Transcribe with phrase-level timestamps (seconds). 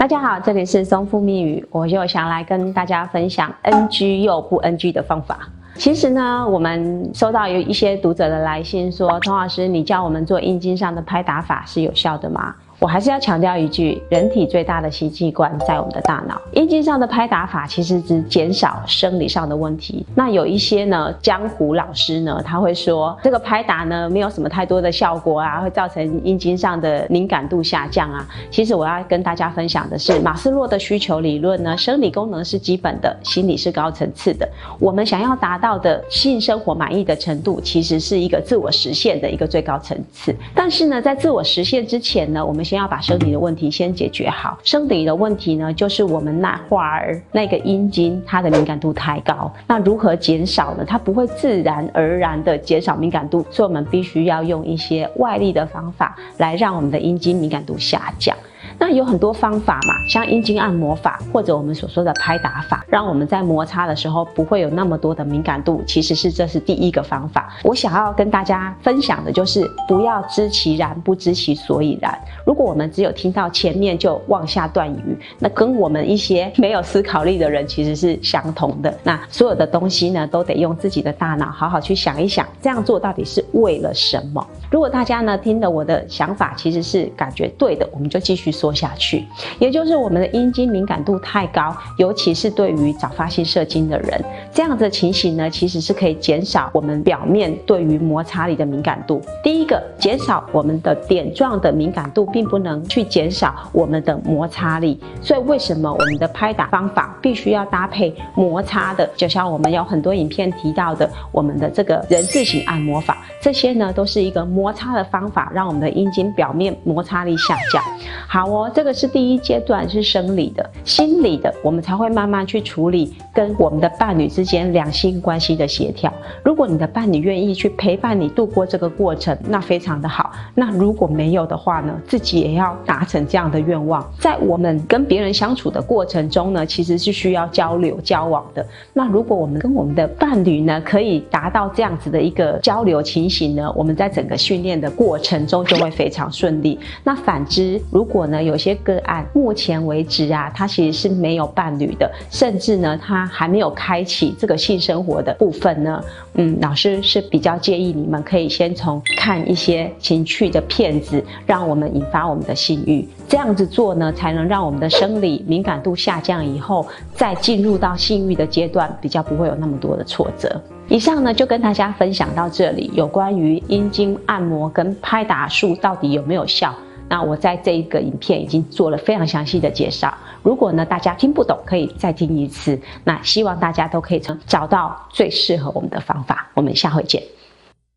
[0.00, 5.38] 大家好，这里是松富密语，我又想来跟大家分享 NG 又不 NG 的方法。
[5.74, 12.54] 其实呢，我们收到有一些读者的来信说，童老师，你教我们做阴茎上的拍打法是有效的吗？
[12.80, 16.40] 我还是要强调一句，人体最大的吸气官在我们的大脑。
[16.52, 20.04] 阴茎上的拍打法其实只减少生理上的问题。
[20.14, 28.26] 那有一些呢，江湖老师呢，他会说这个拍打呢没有什么太多的效果啊，会造成阴茎上的敏感度下降啊。
[28.50, 34.48] 其实我要跟大家分享的是，马斯洛的需求理论呢，生理功能是基本的，心理是高层次的。
[34.78, 40.34] 我们想要达到的性生活满意的程度，其实是一个自我实现的一个最高层次。
[40.54, 44.56] 但是呢，在自我实现之前呢，我们先要把生理的问题先解决好。
[44.62, 49.52] 生理的问题呢，就是我们那花儿那个阴茎它的敏感度太高。
[49.66, 50.84] 那如何减少呢？
[50.86, 58.36] 它不会自然而然的减少敏感度，所以我们必须要用一些外力的方法来让我们的阴茎敏感度下降。
[58.80, 65.84] 那有很多方法嘛，像阴茎按摩法，或者我们所说的拍打法，让我们在摩擦的时候不会有那么多的敏感度。
[65.86, 67.54] 其实是这是第一个方法。
[67.62, 72.18] 我想要跟大家分享的就是不要知其然不知其所以然。
[72.46, 78.92] 如果我们只有听到前面就妄下断语，那跟我们一些没有思考力的人其实是相同的。
[79.02, 84.42] 那所有的东西呢，都得用自己的大脑好好去想一想，这样做到底是为了什么？
[84.70, 88.69] 如果大家呢听了我的想法，其实是感觉对的，我们就继续说。
[88.72, 89.26] 下去，
[89.58, 99.22] 也就是我们的阴茎敏感度太高，尤其是对于早发性射精的人，这样的情形呢，其实是可以减少我们表面对于摩擦力的敏感度。
[99.42, 104.98] 第一个，减少我们的点状的敏感度，并不能去减少我们的摩擦力。
[105.22, 109.08] 所以，为什么我们的拍打方法必须要搭配摩擦的？
[109.16, 117.82] 就像我们有很多影片提到的，我们的这个人字形按摩法，这些呢，都是一个摩擦的方法，让我们的阴茎表面摩擦力下降。
[118.26, 118.59] 好哦。
[118.68, 126.12] 这个是第一阶段，是生理的、心理的，我们才会慢慢去处理跟我们的伴侣之间两性关系的协调。
[126.44, 130.32] 如果你的伴侣愿意去陪伴你度过这个过程，那非常的好。
[130.54, 134.04] 那如果没有的话呢，自己也要达成这样的愿望。
[134.18, 138.66] 在我们跟别人相处的过程中呢，其实是需要交流交往的。
[138.92, 146.78] 那如果我们跟我们的伴侣呢，可以达到这样子的一个交流情形呢，我们在整个训练的过程中就会非常顺利。
[147.04, 156.02] 那反之，如果呢有些个案，目前为止啊，他其实是没有伴侣的，甚至呢，他还没有开启这个性生活的部分呢。
[156.34, 166.84] 嗯，老师是比较建议你们可以先从看一些情趣的片子，让我们引发我们的性欲，这样子做呢，才能让我们的生理敏感度下降以后，
[167.14, 170.60] 再进入到性欲的阶段，比较不会有那么多的挫折。
[170.88, 176.74] 以上呢，就跟大家分享到这里，有关于阴茎按摩跟拍打术到底有没有效。
[177.10, 180.14] 那我在这一个影片已经做了非常详细的介绍。
[180.44, 182.80] 如果呢大家听不懂，可以再听一次。
[183.02, 186.48] 那希望大家都可以从找到最适合我们的方法。
[186.54, 187.20] 我们下回见。